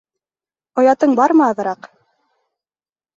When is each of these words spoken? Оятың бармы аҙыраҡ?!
Оятың 0.83 1.13
бармы 1.19 1.45
аҙыраҡ?! 1.49 1.85